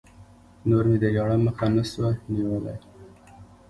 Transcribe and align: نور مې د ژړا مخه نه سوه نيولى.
نور 0.69 0.83
مې 0.89 0.97
د 1.03 1.05
ژړا 1.15 1.37
مخه 1.45 1.65
نه 1.75 1.83
سوه 1.91 2.09
نيولى. 2.33 2.75